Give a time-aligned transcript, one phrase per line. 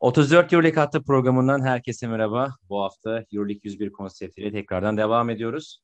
[0.00, 2.54] 34 Euroleague hattı programından herkese merhaba.
[2.68, 5.82] Bu hafta Euroleague 101 konseptiyle tekrardan devam ediyoruz.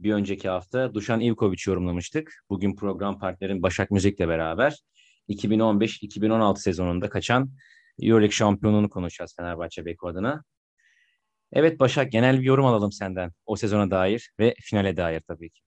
[0.00, 2.44] Bir önceki hafta Dušan Ivković yorumlamıştık.
[2.50, 4.82] Bugün program partnerim Başak Müzik'le beraber
[5.28, 7.50] 2015-2016 sezonunda kaçan
[8.02, 10.42] Euroleague şampiyonluğunu konuşacağız Fenerbahçe Beko adına.
[11.52, 15.60] Evet Başak genel bir yorum alalım senden o sezona dair ve finale dair tabii ki.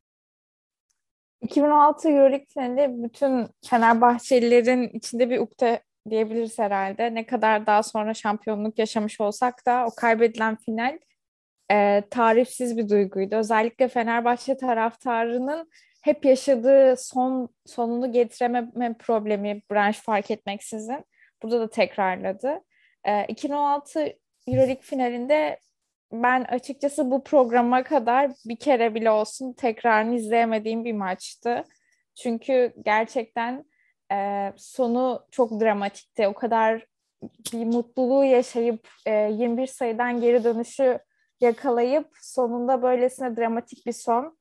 [1.42, 7.14] 2016 Euroleague finali bütün Fenerbahçelilerin içinde bir ukde diyebiliriz herhalde.
[7.14, 11.00] Ne kadar daha sonra şampiyonluk yaşamış olsak da o kaybedilen final
[11.72, 13.36] e, tarifsiz bir duyguydu.
[13.36, 15.70] Özellikle Fenerbahçe taraftarının
[16.02, 21.06] hep yaşadığı son sonunu getirememe problemi branş fark etmeksizin
[21.44, 22.62] burada da tekrarladı.
[23.04, 24.14] E, 2016
[24.48, 25.60] Euroleague finalinde
[26.12, 31.64] ben açıkçası bu programa kadar bir kere bile olsun tekrarını izleyemediğim bir maçtı.
[32.16, 33.66] Çünkü gerçekten
[34.14, 36.28] e, sonu çok dramatikti.
[36.28, 36.86] O kadar
[37.54, 41.00] bir mutluluğu yaşayıp e, 21 sayıdan geri dönüşü
[41.42, 44.38] yakalayıp sonunda böylesine dramatik bir son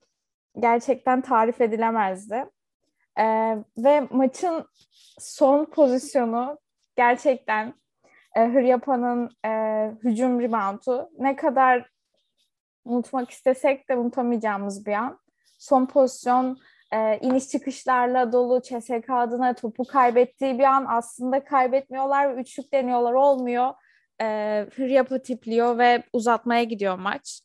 [0.58, 2.44] gerçekten tarif edilemezdi.
[3.18, 4.64] E, ve maçın
[5.18, 6.58] son pozisyonu
[6.96, 7.74] gerçekten
[8.36, 9.50] e, Hıryapa'nın e,
[10.04, 11.88] hücum reboundu ne kadar
[12.84, 15.18] unutmak istesek de unutamayacağımız bir an.
[15.58, 16.58] Son pozisyon
[16.92, 23.12] e, iniş çıkışlarla dolu CSK adına topu kaybettiği bir an aslında kaybetmiyorlar ve üçlük deniyorlar
[23.12, 23.74] olmuyor.
[24.20, 24.26] E,
[24.74, 27.40] Hıryap'ı tipliyor ve uzatmaya gidiyor maç.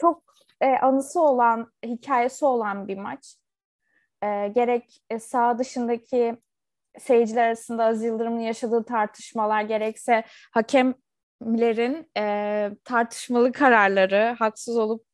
[0.00, 0.22] Çok
[0.60, 3.36] e, anısı olan, hikayesi olan bir maç.
[4.22, 6.36] E, gerek e, sağ dışındaki
[6.98, 15.04] seyirciler arasında Aziz Yıldırım'ın yaşadığı tartışmalar gerekse hakemlerin e, tartışmalı kararları, haksız olup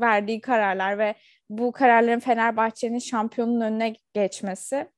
[0.00, 1.14] verdiği kararlar ve
[1.50, 4.88] bu kararların Fenerbahçe'nin şampiyonun önüne geçmesi.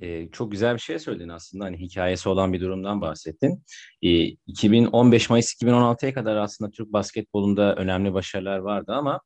[0.00, 1.64] Ee, çok güzel bir şey söyledin aslında.
[1.64, 3.64] Hani hikayesi olan bir durumdan bahsettin.
[4.02, 9.20] Ee, 2015 Mayıs 2016'ya kadar aslında Türk basketbolunda önemli başarılar vardı ama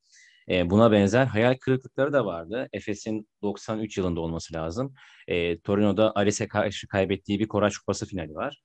[0.49, 2.69] e, buna benzer hayal kırıklıkları da vardı.
[2.73, 4.95] Efes'in 93 yılında olması lazım.
[5.29, 8.63] E, Torino'da Aris'e karşı kaybettiği bir Koraç Kupası finali var.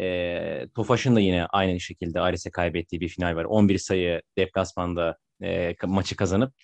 [0.00, 3.44] E, Tofaş'ın da yine aynı şekilde Aris'e kaybettiği bir final var.
[3.44, 6.54] 11 sayı deplasmanda e, maçı kazanıp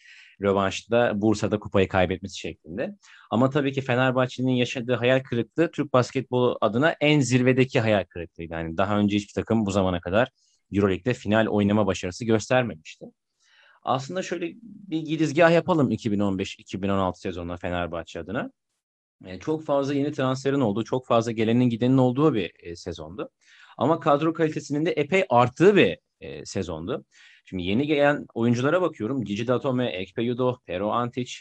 [0.43, 2.95] rövanşta Bursa'da kupayı kaybetmesi şeklinde.
[3.31, 8.53] Ama tabii ki Fenerbahçe'nin yaşadığı hayal kırıklığı Türk basketbolu adına en zirvedeki hayal kırıklığıydı.
[8.53, 10.29] Yani daha önce hiçbir takım bu zamana kadar
[10.73, 13.07] Euroleague'de final oynama başarısı göstermemişti.
[13.83, 18.51] Aslında şöyle bir girizgah yapalım 2015-2016 sezonunda Fenerbahçe adına.
[19.27, 23.31] Yani çok fazla yeni transferin olduğu, çok fazla gelenin gidenin olduğu bir e, sezondu.
[23.79, 27.05] Ama kadro kalitesinin de epey arttığı bir e, sezondu.
[27.45, 29.25] Şimdi yeni gelen oyunculara bakıyorum.
[29.25, 31.33] Gigi Datome, Ekpe Yudo, Pero Antic,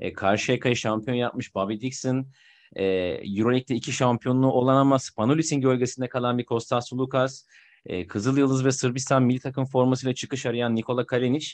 [0.00, 2.26] e, Karşıyaka'yı şampiyon yapmış Bobby Dixon,
[2.76, 2.84] e,
[3.38, 7.46] Euroleague'de iki şampiyonluğu olan ama Spanulis'in gölgesinde kalan bir Kostas Lukas,
[7.86, 11.48] e, Kızıl Yıldız ve Sırbistan milli takım formasıyla çıkış arayan Nikola Kalinic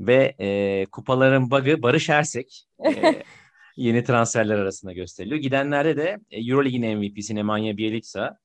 [0.00, 3.22] ve e, kupaların bug'ı Barış Ersek e,
[3.76, 5.40] yeni transferler arasında gösteriliyor.
[5.40, 8.38] Gidenlerde de e, Euroleague'in MVP'si Nemanja Bjelica,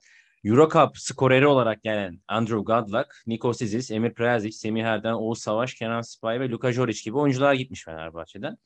[0.44, 6.02] Eurocup skoreri olarak gelen Andrew Godlock, Niko Sizis, Emir Prezic, Semih Erden, Oğuz Savaş, Kenan
[6.02, 8.58] Spy ve Luka Joric gibi oyuncular gitmiş Fenerbahçe'den.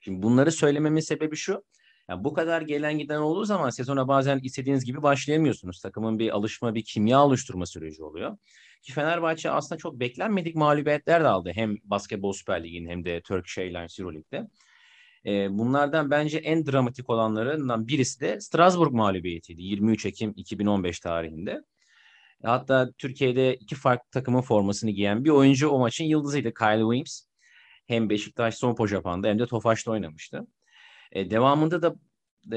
[0.00, 1.64] Şimdi bunları söylememin sebebi şu.
[2.08, 5.80] Yani bu kadar gelen giden olduğu zaman sezona bazen istediğiniz gibi başlayamıyorsunuz.
[5.80, 8.38] Takımın bir alışma, bir kimya oluşturma süreci oluyor.
[8.82, 11.50] Ki Fenerbahçe aslında çok beklenmedik mağlubiyetler de aldı.
[11.54, 14.48] Hem Basketbol Süper Ligi'nin hem de Turkish Airlines Euroleague'de.
[15.26, 21.62] E, bunlardan bence en dramatik olanlarından birisi de Strasbourg mağlubiyetiydi 23 Ekim 2015 tarihinde.
[22.44, 27.22] Hatta Türkiye'de iki farklı takımın formasını giyen bir oyuncu o maçın yıldızıydı Kyle Williams.
[27.86, 30.46] Hem Beşiktaş Sompo Japan'da hem de Tofaş'ta oynamıştı.
[31.12, 31.94] E, devamında da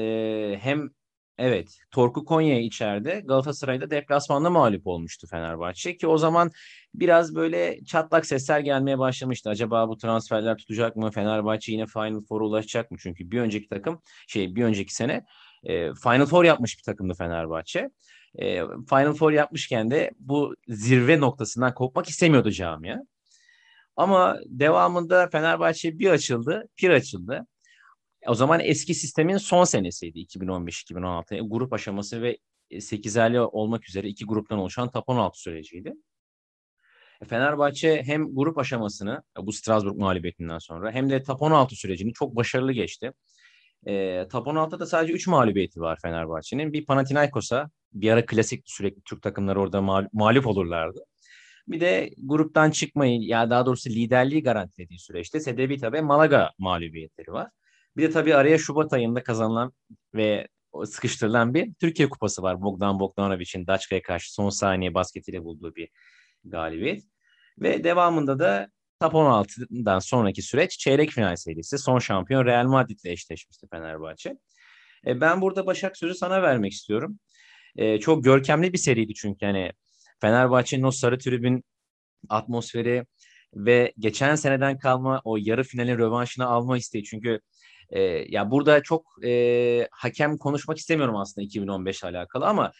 [0.00, 0.90] e, hem
[1.38, 6.50] Evet, Torku Konya içeride Galatasaray'da deplasmanda mağlup olmuştu Fenerbahçe ki o zaman
[6.94, 9.50] biraz böyle çatlak sesler gelmeye başlamıştı.
[9.50, 11.10] Acaba bu transferler tutacak mı?
[11.10, 12.98] Fenerbahçe yine Final Four'a ulaşacak mı?
[13.00, 15.24] Çünkü bir önceki takım şey bir önceki sene
[15.64, 17.90] e, Final Four yapmış bir takımdı Fenerbahçe.
[18.38, 22.96] E, Final Four yapmışken de bu zirve noktasından kopmak istemiyordu camia.
[23.96, 27.46] Ama devamında Fenerbahçe bir açıldı, bir açıldı.
[28.26, 31.48] O zaman eski sistemin son senesiydi 2015-2016.
[31.48, 32.38] Grup aşaması ve
[32.70, 35.94] 8'erli olmak üzere iki gruptan oluşan top 16 süreciydi.
[37.22, 42.36] E, Fenerbahçe hem grup aşamasını bu Strasbourg mağlubiyetinden sonra hem de top 16 sürecini çok
[42.36, 43.12] başarılı geçti.
[43.86, 46.72] E, top 16'da sadece 3 mağlubiyeti var Fenerbahçe'nin.
[46.72, 51.00] Bir Panathinaikos'a bir ara klasik sürekli Türk takımları orada mağlup, mağlup olurlardı.
[51.68, 57.50] Bir de gruptan çıkmayı ya daha doğrusu liderliği garantilediği süreçte Sedevita ve Malaga mağlubiyetleri var.
[57.96, 59.72] Bir de tabii araya Şubat ayında kazanılan
[60.14, 60.48] ve
[60.84, 62.62] sıkıştırılan bir Türkiye Kupası var.
[62.62, 65.88] Bogdan Bogdanovic'in Daçka'ya karşı son saniye basketiyle bulduğu bir
[66.44, 67.02] galibiyet.
[67.58, 68.68] Ve devamında da
[69.00, 71.78] Top 16'dan sonraki süreç çeyrek final serisi.
[71.78, 74.38] Son şampiyon Real Madrid ile eşleşmişti Fenerbahçe.
[75.06, 77.18] E, ben burada Başak sözü sana vermek istiyorum.
[77.76, 79.72] E, çok görkemli bir seriydi çünkü hani
[80.20, 81.64] Fenerbahçe'nin o sarı tribün
[82.28, 83.06] atmosferi
[83.54, 87.04] ve geçen seneden kalma o yarı finalin rövanşını alma isteği.
[87.04, 87.40] Çünkü
[87.90, 92.72] e, ya burada çok e, hakem konuşmak istemiyorum aslında 2015 ile alakalı ama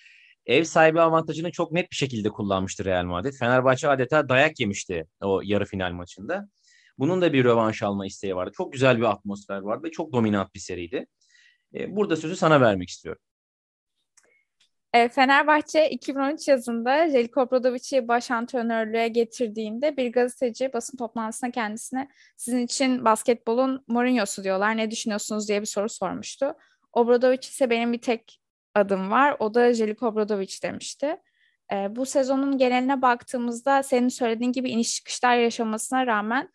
[0.47, 3.33] ev sahibi avantajını çok net bir şekilde kullanmıştı Real Madrid.
[3.39, 6.49] Fenerbahçe adeta dayak yemişti o yarı final maçında.
[6.99, 8.53] Bunun da bir rövanş alma isteği vardı.
[8.57, 11.07] Çok güzel bir atmosfer vardı ve çok dominant bir seriydi.
[11.75, 13.23] E, burada sözü sana vermek istiyorum.
[14.97, 22.59] E, Fenerbahçe 2013 yazında Zeljko Obradovic'i baş antrenörlüğe getirdiğinde bir gazeteci basın toplantısına kendisine sizin
[22.59, 26.55] için basketbolun Mourinho'su diyorlar ne düşünüyorsunuz diye bir soru sormuştu.
[26.93, 28.41] Obradovic ise benim bir tek
[28.75, 31.17] adım var o da Zeljko Obradovic demişti.
[31.73, 36.49] E, bu sezonun geneline baktığımızda senin söylediğin gibi iniş çıkışlar yaşamasına rağmen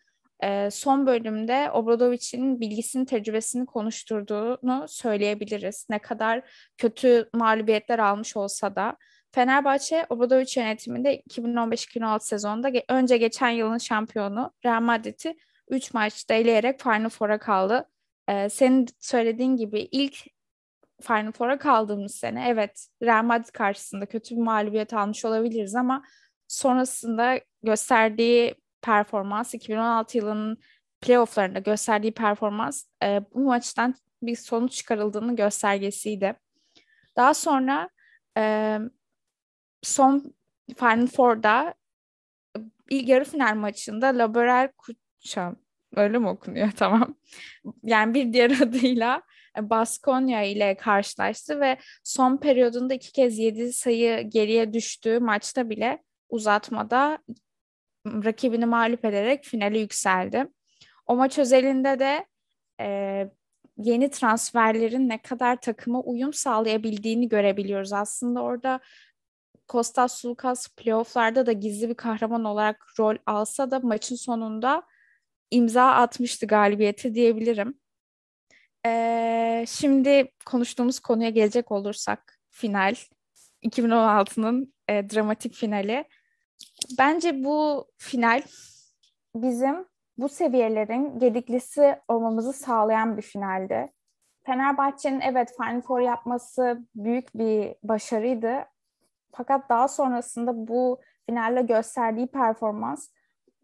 [0.70, 5.86] son bölümde Obradovic'in bilgisini, tecrübesini konuşturduğunu söyleyebiliriz.
[5.90, 6.42] Ne kadar
[6.78, 8.96] kötü mağlubiyetler almış olsa da.
[9.34, 15.36] Fenerbahçe Obradovic yönetiminde 2015-2016 sezonunda önce geçen yılın şampiyonu Real Madrid'i
[15.68, 17.88] 3 maçta eleyerek Final Four'a kaldı.
[18.28, 20.16] Ee, senin söylediğin gibi ilk
[21.02, 26.02] Final Four'a kaldığımız sene evet Real Madrid karşısında kötü bir mağlubiyet almış olabiliriz ama
[26.48, 30.58] sonrasında gösterdiği performans 2016 yılının
[31.00, 36.34] playofflarında gösterdiği performans e, bu maçtan bir sonuç çıkarıldığını göstergesiydi.
[37.16, 37.90] Daha sonra
[38.38, 38.78] e,
[39.82, 40.34] son
[40.76, 41.74] Final Four'da
[42.90, 45.56] ilk yarı final maçında Laboral Kuçam
[45.96, 47.14] öyle mi okunuyor tamam.
[47.82, 49.22] Yani bir diğer adıyla
[49.58, 57.18] Baskonya ile karşılaştı ve son periyodunda iki kez yedi sayı geriye düştüğü maçta bile uzatmada
[58.06, 60.46] rakibini mağlup ederek finale yükseldi.
[61.06, 62.26] O maç özelinde de
[62.80, 63.28] e,
[63.76, 67.92] yeni transferlerin ne kadar takıma uyum sağlayabildiğini görebiliyoruz.
[67.92, 68.80] Aslında orada
[69.68, 74.82] Kostas Sulukas playofflarda da gizli bir kahraman olarak rol alsa da maçın sonunda
[75.50, 77.74] imza atmıştı galibiyeti diyebilirim.
[78.86, 82.94] Ee, şimdi konuştuğumuz konuya gelecek olursak final
[83.62, 86.04] 2016'nın e, dramatik finali.
[86.98, 88.42] Bence bu final
[89.34, 89.86] bizim
[90.18, 93.92] bu seviyelerin gediklisi olmamızı sağlayan bir finaldi.
[94.46, 98.64] Fenerbahçe'nin evet Final Four yapması büyük bir başarıydı.
[99.32, 103.08] Fakat daha sonrasında bu finalde gösterdiği performans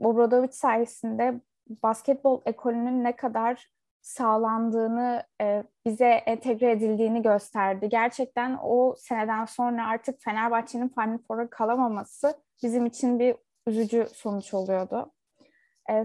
[0.00, 1.41] Obradovic sayesinde
[1.82, 3.69] basketbol ekolünün ne kadar
[4.00, 7.88] sağlandığını, e, bize entegre edildiğini gösterdi.
[7.88, 15.12] Gerçekten o seneden sonra artık Fenerbahçe'nin Final Four'a kalamaması bizim için bir üzücü sonuç oluyordu.
[15.90, 16.02] E,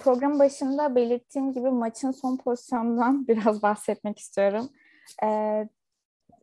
[0.00, 4.68] program başında belirttiğim gibi maçın son pozisyonundan biraz bahsetmek istiyorum.
[5.24, 5.28] E,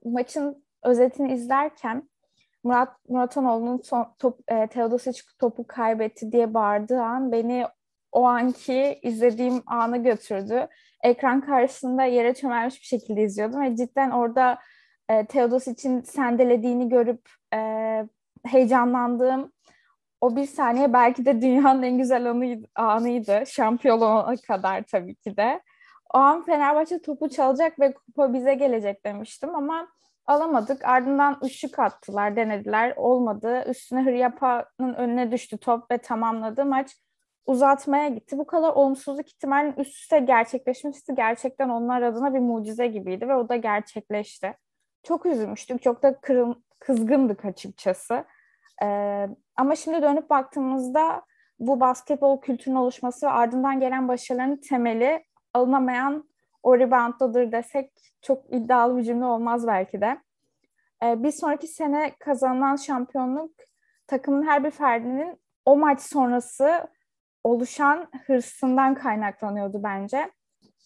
[0.06, 2.09] maçın özetini izlerken
[2.63, 7.65] Murat Muratanoğlu'nun son top, e, Teodosic topu kaybetti diye bağırdığı an beni
[8.12, 10.68] o anki izlediğim anı götürdü.
[11.04, 14.59] Ekran karşısında yere çömelmiş bir şekilde izliyordum ve cidden orada
[15.09, 17.59] e, Teodos için sendelediğini görüp e,
[18.46, 19.52] heyecanlandığım
[20.22, 23.44] o bir saniye belki de dünyanın en güzel anıydı, anıydı.
[23.48, 25.62] Şampiyon olana kadar tabii ki de.
[26.14, 29.88] O an Fenerbahçe topu çalacak ve kupa bize gelecek demiştim ama
[30.26, 30.86] alamadık.
[30.86, 32.94] Ardından ışık attılar, denediler.
[32.98, 33.64] Olmadı.
[33.70, 36.66] Üstüne Hıryapa'nın önüne düştü top ve tamamladı.
[36.66, 36.96] Maç
[37.46, 38.38] uzatmaya gitti.
[38.38, 43.50] Bu kadar olumsuzluk ihtimalinin üst üste gerçekleşmesi gerçekten onlar adına bir mucize gibiydi ve o
[43.50, 44.54] da gerçekleşti.
[45.04, 45.81] Çok üzülmüştük.
[45.81, 48.25] Çok da kırıl, kızgındık açıkçası.
[48.83, 51.21] Ee, ama şimdi dönüp baktığımızda
[51.59, 55.23] bu basketbol kültürünün oluşması ve ardından gelen başarıların temeli
[55.54, 56.30] alınamayan
[56.63, 60.21] o rebounddadır desek çok iddialı bir cümle olmaz belki de.
[61.04, 63.51] Ee, bir sonraki sene kazanılan şampiyonluk
[64.07, 66.87] takımın her bir ferdinin o maç sonrası
[67.44, 70.31] oluşan hırsından kaynaklanıyordu bence.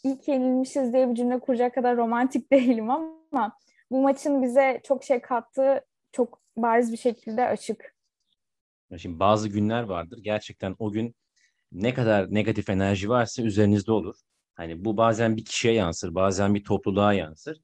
[0.03, 3.57] İlk yenilmişiz diye bir cümle kuracak kadar romantik değilim ama
[3.91, 7.95] bu maçın bize çok şey kattığı çok bariz bir şekilde açık.
[8.97, 10.19] Şimdi bazı günler vardır.
[10.21, 11.15] Gerçekten o gün
[11.71, 14.15] ne kadar negatif enerji varsa üzerinizde olur.
[14.55, 17.57] Hani bu bazen bir kişiye yansır, bazen bir topluluğa yansır.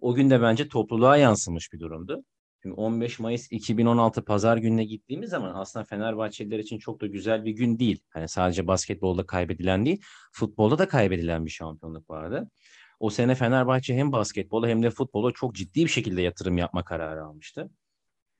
[0.00, 2.24] O gün de bence topluluğa yansımış bir durumdu.
[2.62, 7.52] Şimdi 15 Mayıs 2016 Pazar gününe gittiğimiz zaman aslında Fenerbahçeliler için çok da güzel bir
[7.52, 8.02] gün değil.
[8.10, 12.50] Hani sadece basketbolda kaybedilen değil, futbolda da kaybedilen bir şampiyonluk vardı.
[13.00, 17.24] O sene Fenerbahçe hem basketbola hem de futbola çok ciddi bir şekilde yatırım yapma kararı
[17.24, 17.70] almıştı.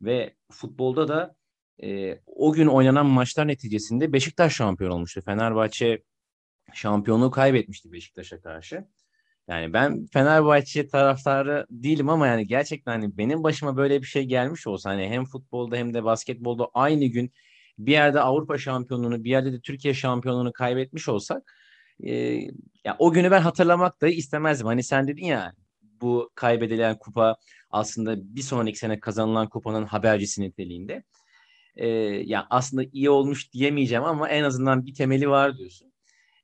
[0.02, 1.34] Ve futbolda da
[1.82, 5.22] e, o gün oynanan maçlar neticesinde Beşiktaş şampiyon olmuştu.
[5.24, 6.02] Fenerbahçe
[6.74, 8.84] şampiyonluğu kaybetmişti Beşiktaş'a karşı.
[9.48, 14.66] Yani ben Fenerbahçe taraftarı değilim ama yani gerçekten hani benim başıma böyle bir şey gelmiş
[14.66, 17.32] olsa hani hem futbolda hem de basketbolda aynı gün
[17.78, 21.59] bir yerde Avrupa şampiyonluğunu bir yerde de Türkiye şampiyonluğunu kaybetmiş olsak
[22.06, 22.12] e,
[22.84, 24.66] ya o günü ben hatırlamak da istemezdim.
[24.66, 25.52] Hani sen dedin ya
[26.00, 27.36] bu kaybedilen kupa
[27.70, 31.04] aslında bir sonraki sene kazanılan kupanın habercisi niteliğinde.
[31.76, 31.88] E,
[32.26, 35.92] ya aslında iyi olmuş diyemeyeceğim ama en azından bir temeli var diyorsun.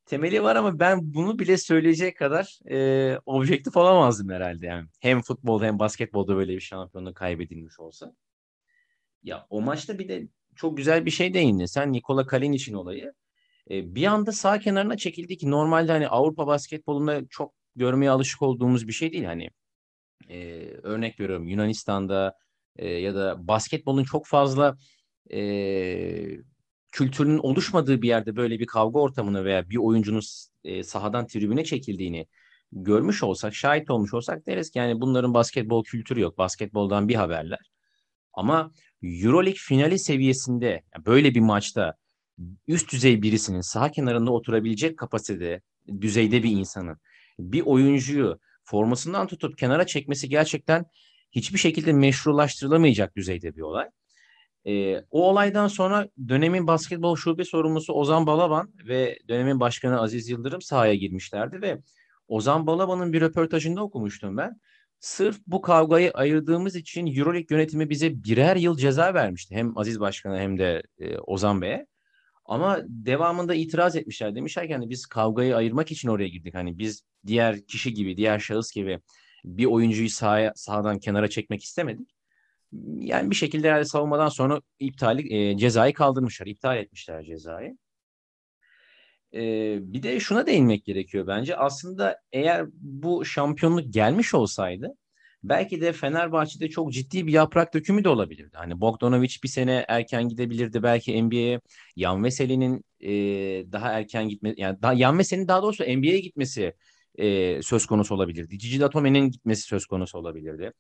[0.06, 4.88] Temeli var ama ben bunu bile söyleyecek kadar e, objektif olamazdım herhalde yani.
[5.00, 8.14] Hem futbolda hem basketbolda böyle bir şampiyonluk kaybedilmiş olsa.
[9.22, 11.68] Ya o maçta bir de çok güzel bir şey değindi.
[11.68, 13.12] Sen Nikola Kalinic'in olayı.
[13.70, 18.88] E, bir anda sağ kenarına çekildi ki normalde hani Avrupa basketbolunda çok görmeye alışık olduğumuz
[18.88, 19.24] bir şey değil.
[19.24, 19.50] Hani
[20.28, 22.34] e, örnek veriyorum Yunanistan'da
[22.76, 24.76] e, ya da basketbolun çok fazla
[25.32, 25.40] e,
[26.92, 30.22] kültürünün oluşmadığı bir yerde böyle bir kavga ortamını veya bir oyuncunun
[30.64, 32.26] e, sahadan tribüne çekildiğini
[32.72, 36.38] görmüş olsak, şahit olmuş olsak deriz ki yani bunların basketbol kültürü yok.
[36.38, 37.70] Basketboldan bir haberler.
[38.32, 41.94] Ama Euroleague finali seviyesinde böyle bir maçta
[42.68, 45.60] üst düzey birisinin saha kenarında oturabilecek kapasitede,
[46.00, 46.98] düzeyde bir insanın
[47.38, 50.86] bir oyuncuyu formasından tutup kenara çekmesi gerçekten
[51.32, 53.88] hiçbir şekilde meşrulaştırılamayacak düzeyde bir olay.
[54.66, 60.62] E, o olaydan sonra dönemin basketbol şube sorumlusu Ozan Balaban ve dönemin başkanı Aziz Yıldırım
[60.62, 61.78] sahaya girmişlerdi ve
[62.28, 64.60] Ozan Balaban'ın bir röportajında okumuştum ben.
[65.00, 69.54] Sırf bu kavgayı ayırdığımız için Euroleague yönetimi bize birer yıl ceza vermişti.
[69.54, 71.86] Hem Aziz Başkan'a hem de e, Ozan Bey'e.
[72.48, 74.34] Ama devamında itiraz etmişler.
[74.34, 76.54] Demişler ki hani biz kavgayı ayırmak için oraya girdik.
[76.54, 79.00] Hani biz diğer kişi gibi, diğer şahıs gibi
[79.44, 82.10] bir oyuncuyu sahaya, sahadan kenara çekmek istemedik.
[82.98, 86.46] Yani bir şekilde herhalde savunmadan sonra iptali, e, cezayı kaldırmışlar.
[86.46, 87.76] iptal etmişler cezayı.
[89.34, 89.40] E,
[89.92, 91.56] bir de şuna değinmek gerekiyor bence.
[91.56, 94.96] Aslında eğer bu şampiyonluk gelmiş olsaydı
[95.42, 98.56] belki de Fenerbahçe'de çok ciddi bir yaprak dökümü de olabilirdi.
[98.56, 101.60] Hani Bogdanovic bir sene erken gidebilirdi belki NBA'ye.
[101.96, 103.12] Yan Veseli'nin e,
[103.72, 106.74] daha erken gitme yani daha Yan Veseli'nin daha doğrusu NBA'ye gitmesi
[107.18, 108.58] e, söz konusu olabilirdi.
[108.58, 110.72] Cici Datome'nin gitmesi söz konusu olabilirdi.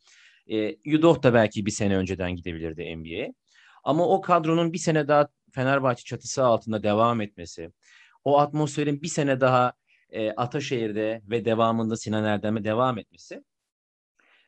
[0.52, 3.34] E, Yudoh da belki bir sene önceden gidebilirdi NBA'ye.
[3.84, 7.70] Ama o kadronun bir sene daha Fenerbahçe çatısı altında devam etmesi,
[8.24, 9.72] o atmosferin bir sene daha
[10.10, 13.42] e, Ataşehir'de ve devamında Sinan Erdem'e devam etmesi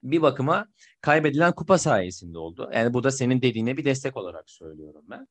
[0.02, 0.66] bir bakıma
[1.00, 2.70] kaybedilen kupa sayesinde oldu.
[2.74, 5.28] Yani bu da senin dediğine bir destek olarak söylüyorum ben.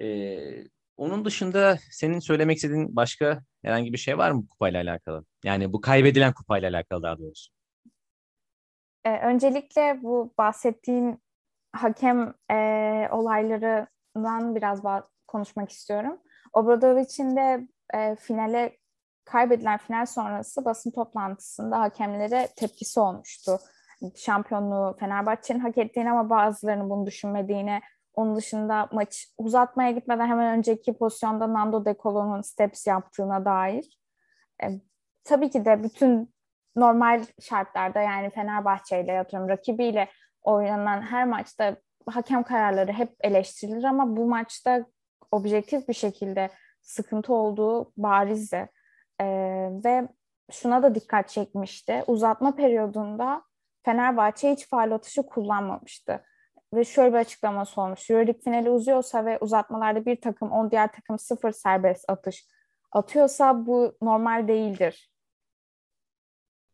[0.00, 0.64] Ee,
[0.96, 5.24] onun dışında senin söylemek istediğin başka herhangi bir şey var mı kupayla alakalı?
[5.44, 7.52] Yani bu kaybedilen kupayla alakalı daha doğrusu.
[9.04, 11.22] Ee, öncelikle bu bahsettiğin
[11.72, 12.54] hakem e,
[13.10, 14.82] olaylarından biraz
[15.26, 16.18] konuşmak istiyorum.
[16.52, 18.77] Obradovic'in de e, finale
[19.28, 23.58] kaybedilen final sonrası basın toplantısında hakemlere tepkisi olmuştu.
[24.16, 27.80] Şampiyonluğu Fenerbahçe'nin hak ettiğini ama bazılarının bunu düşünmediğini,
[28.14, 33.98] onun dışında maç uzatmaya gitmeden hemen önceki pozisyonda Nando De Colo'nun steps yaptığına dair.
[34.62, 34.66] E,
[35.24, 36.34] tabii ki de bütün
[36.76, 40.08] normal şartlarda yani Fenerbahçe ile atıyorum rakibiyle
[40.42, 44.86] oynanan her maçta hakem kararları hep eleştirilir ama bu maçta
[45.30, 46.50] objektif bir şekilde
[46.82, 48.68] sıkıntı olduğu barizdi.
[49.84, 50.08] Ve
[50.50, 52.04] şuna da dikkat çekmişti.
[52.06, 53.42] Uzatma periyodunda
[53.84, 56.24] Fenerbahçe hiç faal atışı kullanmamıştı.
[56.74, 58.10] Ve şöyle bir açıklaması olmuş.
[58.10, 62.46] Euroleague finali uzuyorsa ve uzatmalarda bir takım, on diğer takım sıfır serbest atış
[62.92, 65.12] atıyorsa bu normal değildir.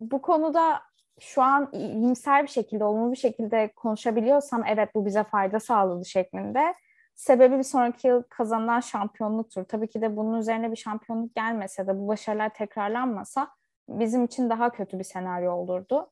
[0.00, 0.80] Bu konuda
[1.20, 6.74] şu an iyimser bir şekilde, olumlu bir şekilde konuşabiliyorsam evet bu bize fayda sağladı şeklinde
[7.14, 9.64] sebebi bir sonraki yıl kazanılan şampiyonluktur.
[9.64, 13.48] Tabii ki de bunun üzerine bir şampiyonluk gelmese de bu başarılar tekrarlanmasa
[13.88, 16.10] bizim için daha kötü bir senaryo olurdu.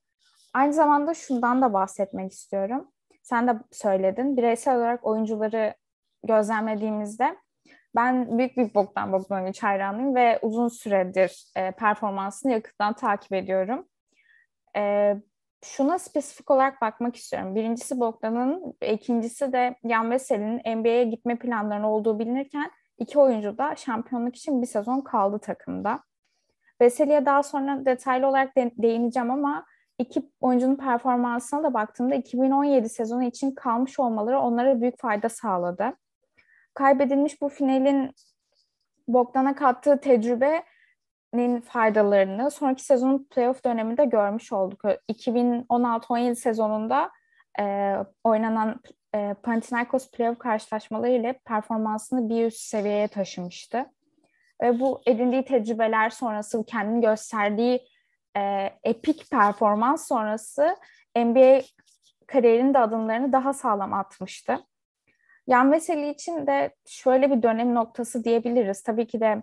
[0.54, 2.88] Aynı zamanda şundan da bahsetmek istiyorum.
[3.22, 4.36] Sen de söyledin.
[4.36, 5.74] Bireysel olarak oyuncuları
[6.26, 7.36] gözlemlediğimizde
[7.96, 13.88] ben büyük bir Bogdan Bogdanovic hayranıyım ve uzun süredir e, performansını yakından takip ediyorum.
[14.76, 15.16] E,
[15.62, 17.54] şuna spesifik olarak bakmak istiyorum.
[17.54, 24.36] Birincisi Bogdan'ın, ikincisi de Yan Veseli'nin NBA'ye gitme planlarının olduğu bilinirken iki oyuncu da şampiyonluk
[24.36, 26.00] için bir sezon kaldı takımda.
[26.80, 29.64] Veseli'ye daha sonra detaylı olarak de- değineceğim ama
[29.98, 35.96] iki oyuncunun performansına da baktığımda 2017 sezonu için kalmış olmaları onlara büyük fayda sağladı.
[36.74, 38.10] Kaybedilmiş bu finalin
[39.08, 40.64] Bogdan'a kattığı tecrübe
[41.34, 44.84] nin faydalarını sonraki sezonun playoff döneminde görmüş olduk.
[44.84, 47.10] 2016-17 sezonunda
[47.60, 48.80] e, oynanan
[49.14, 53.86] e, Panathinaikos playoff karşılaşmaları ile performansını bir üst seviyeye taşımıştı.
[54.62, 57.86] Ve bu edindiği tecrübeler sonrası kendini gösterdiği
[58.36, 60.76] e, epik performans sonrası
[61.16, 61.62] NBA
[62.26, 64.58] kariyerinin de adımlarını daha sağlam atmıştı.
[65.46, 68.82] Yan Veseli için de şöyle bir dönem noktası diyebiliriz.
[68.82, 69.42] Tabii ki de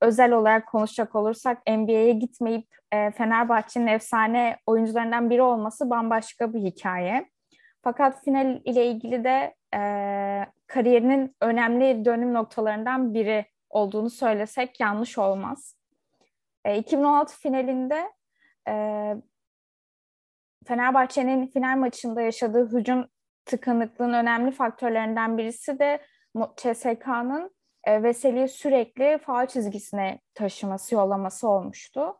[0.00, 7.30] özel olarak konuşacak olursak NBA'ye gitmeyip e, Fenerbahçe'nin efsane oyuncularından biri olması bambaşka bir hikaye.
[7.82, 9.80] Fakat final ile ilgili de e,
[10.66, 15.76] kariyerinin önemli dönüm noktalarından biri olduğunu söylesek yanlış olmaz.
[16.64, 18.12] E, 2016 finalinde
[18.68, 19.14] e,
[20.66, 23.06] Fenerbahçe'nin final maçında yaşadığı hücum
[23.44, 26.02] tıkanıklığın önemli faktörlerinden birisi de
[26.56, 27.55] CSK'nın
[27.86, 32.16] e, Veseli'yi sürekli faal çizgisine taşıması, yollaması olmuştu.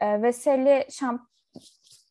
[0.00, 1.20] E, Veseli şamp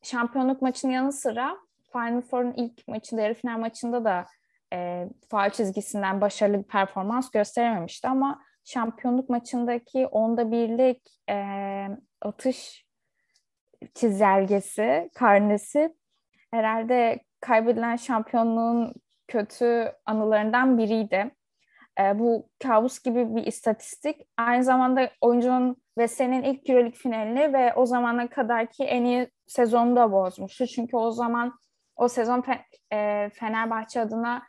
[0.02, 1.56] şampiyonluk maçının yanı sıra
[1.92, 4.26] Final Four'un ilk maçında, yarı final maçında da
[4.72, 11.44] e, faal çizgisinden başarılı bir performans gösterememişti ama şampiyonluk maçındaki onda birlik e,
[12.22, 12.86] atış
[13.94, 15.94] çizelgesi, karnesi
[16.50, 18.94] herhalde kaybedilen şampiyonluğun
[19.28, 21.30] kötü anılarından biriydi.
[22.00, 24.20] E, bu kabus gibi bir istatistik.
[24.36, 29.96] Aynı zamanda oyuncunun ve senin ilk Euroleague finalini ve o zamana kadarki en iyi sezonu
[29.96, 30.66] da bozmuştu.
[30.66, 31.58] Çünkü o zaman
[31.96, 32.44] o sezon
[32.92, 34.42] e, Fenerbahçe adına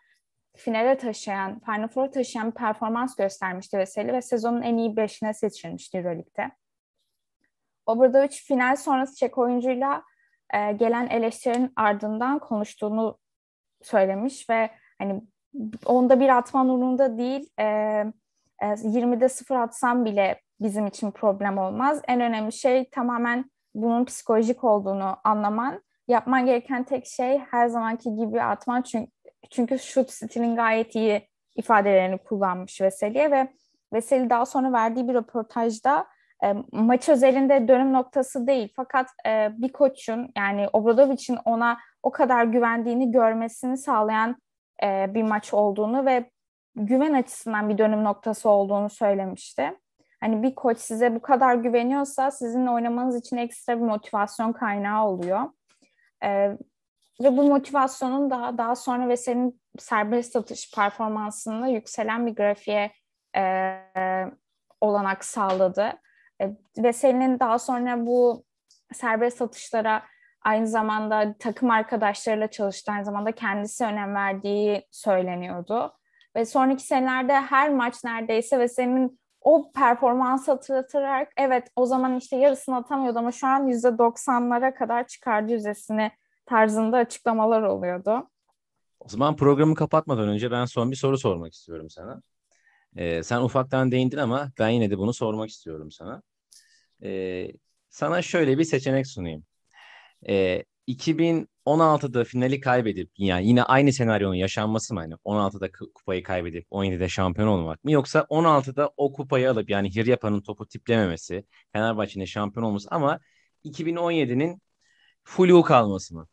[0.56, 5.98] finale taşıyan, Final Four'a taşıyan bir performans göstermişti Veseli ve sezonun en iyi beşine seçilmişti
[5.98, 6.52] Euroleague'de.
[7.86, 10.04] Obradovic final sonrası Çek oyuncuyla
[10.54, 13.18] e, gelen eleştirinin ardından konuştuğunu
[13.82, 15.22] söylemiş ve hani
[15.86, 17.64] onda bir atman umurunda değil e,
[18.62, 22.02] e, 20'de sıfır atsam bile bizim için problem olmaz.
[22.08, 25.82] En önemli şey tamamen bunun psikolojik olduğunu anlaman.
[26.08, 29.12] Yapman gereken tek şey her zamanki gibi atman çünkü
[29.50, 33.48] çünkü şut stilin gayet iyi ifadelerini kullanmış Veseli'ye ve
[33.94, 36.08] Veseli daha sonra verdiği bir röportajda
[36.44, 42.44] e, maç özelinde dönüm noktası değil fakat e, bir koçun yani Obradovic'in ona o kadar
[42.44, 44.36] güvendiğini görmesini sağlayan
[44.84, 46.32] e, bir maç olduğunu ve
[46.76, 49.80] güven açısından bir dönüm noktası olduğunu söylemişti.
[50.20, 55.42] Hani bir koç size bu kadar güveniyorsa sizinle oynamanız için ekstra bir motivasyon kaynağı oluyor.
[56.24, 56.58] E,
[57.24, 62.92] ve bu motivasyonun daha daha sonra ve senin serbest atış performansında yükselen bir grafiğe
[63.38, 63.76] e,
[64.82, 65.94] olanak sağladı.
[66.42, 68.44] E, ve senin daha sonra bu
[68.94, 70.04] serbest atışlara
[70.46, 72.92] aynı zamanda takım arkadaşlarıyla çalıştı.
[72.92, 75.94] Aynı zamanda kendisi önem verdiği söyleniyordu.
[76.36, 82.36] Ve sonraki senelerde her maç neredeyse ve senin o performansı hatırlatarak evet o zaman işte
[82.36, 86.12] yarısını atamıyordu ama şu an yüzde doksanlara kadar çıkardı yüzdesini
[86.46, 88.30] tarzında açıklamalar oluyordu.
[89.00, 92.22] O zaman programı kapatmadan önce ben son bir soru sormak istiyorum sana.
[92.96, 96.22] Ee, sen ufaktan değindin ama ben yine de bunu sormak istiyorum sana.
[97.04, 97.48] Ee,
[97.90, 99.46] sana şöyle bir seçenek sunayım.
[100.30, 105.00] Ee, 2016'da finali kaybedip yani yine aynı senaryonun yaşanması mı?
[105.00, 107.92] Hani 16'da kupayı kaybedip 17'de şampiyon olmak mı?
[107.92, 113.20] Yoksa 16'da o kupayı alıp yani Hiryapa'nın topu tiplememesi, Fenerbahçe'nin şampiyon olması ama
[113.64, 114.62] 2017'nin
[115.24, 116.28] flu kalması mı?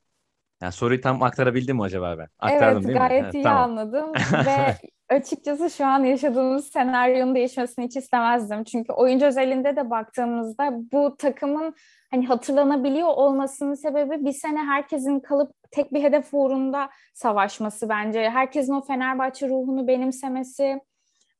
[0.62, 2.29] Yani soruyu tam aktarabildim mi acaba ben?
[2.38, 3.40] Aktardım evet, değil gayet mi?
[3.40, 3.71] iyi tamam.
[3.71, 4.12] anladım
[4.47, 4.79] ve
[5.12, 8.64] açıkçası şu an yaşadığımız senaryonun değişmesini hiç istemezdim.
[8.64, 11.75] Çünkü oyuncu özelinde de baktığımızda bu takımın
[12.11, 18.31] hani hatırlanabiliyor olmasının sebebi bir sene herkesin kalıp tek bir hedef uğrunda savaşması bence.
[18.31, 20.81] Herkesin o Fenerbahçe ruhunu benimsemesi,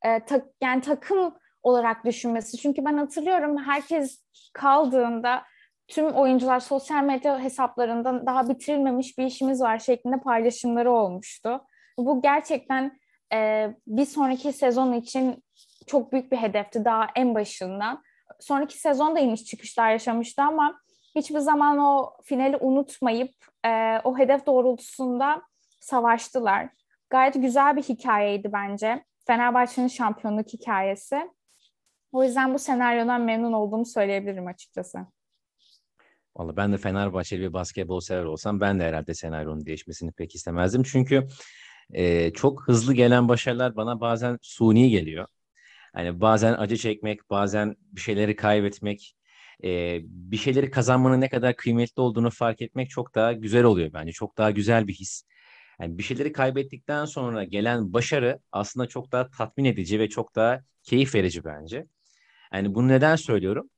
[0.03, 2.57] e, ta, yani takım olarak düşünmesi.
[2.57, 5.43] Çünkü ben hatırlıyorum herkes kaldığında
[5.89, 11.61] tüm oyuncular sosyal medya hesaplarından daha bitirilmemiş bir işimiz var şeklinde paylaşımları olmuştu.
[11.99, 13.02] Bu gerçekten
[13.33, 15.45] e, bir sonraki sezon için
[15.87, 18.03] çok büyük bir hedefti daha en başından.
[18.41, 20.81] Sonraki sezon da iniş çıkışlar yaşamıştı ama
[21.15, 23.35] hiçbir zaman o finali unutmayıp
[23.67, 25.43] e, o hedef doğrultusunda
[25.81, 26.69] savaştılar.
[27.11, 29.05] Gayet güzel bir hikayeydi bence.
[29.27, 31.31] Fenerbahçe'nin şampiyonluk hikayesi.
[32.13, 34.99] O yüzden bu senaryodan memnun olduğumu söyleyebilirim açıkçası.
[36.37, 40.83] Vallahi ben de Fenerbahçeli bir basketbol sever olsam ben de herhalde senaryonun değişmesini pek istemezdim.
[40.83, 41.29] Çünkü
[41.93, 45.27] e, çok hızlı gelen başarılar bana bazen suni geliyor.
[45.95, 49.17] Hani bazen acı çekmek, bazen bir şeyleri kaybetmek,
[49.65, 54.13] e, bir şeyleri kazanmanın ne kadar kıymetli olduğunu fark etmek çok daha güzel oluyor bence.
[54.13, 55.25] Çok daha güzel bir his.
[55.81, 60.61] Yani bir şeyleri kaybettikten sonra gelen başarı aslında çok daha tatmin edici ve çok daha
[60.83, 61.87] keyif verici bence.
[62.55, 63.71] Yani bunu neden söylüyorum?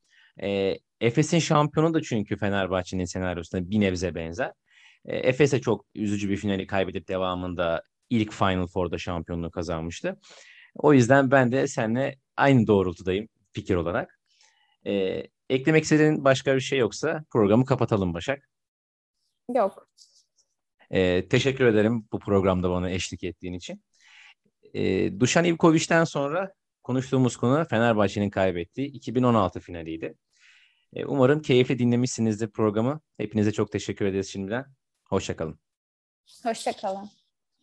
[0.43, 4.53] E, Efes'in şampiyonu da çünkü Fenerbahçe'nin senaryosuna bir nebze benzer.
[5.05, 10.21] E, Efes'e çok üzücü bir finali kaybedip devamında ilk Final Four'da şampiyonluğu kazanmıştı.
[10.75, 14.21] O yüzden ben de seninle aynı doğrultudayım fikir olarak.
[14.87, 18.49] E, eklemek istediğin başka bir şey yoksa programı kapatalım Başak.
[19.55, 19.89] Yok.
[20.91, 23.85] E, teşekkür ederim bu programda bana eşlik ettiğin için.
[24.75, 30.15] E, Dušan Ivković'ten sonra konuştuğumuz konu Fenerbahçe'nin kaybettiği 2016 finaliydi.
[30.93, 33.01] E, umarım keyifli dinlemişsinizdir programı.
[33.17, 34.67] Hepinize çok teşekkür ederiz şimdiden.
[35.09, 35.59] Hoşçakalın.
[36.43, 37.24] Hoşçakalın.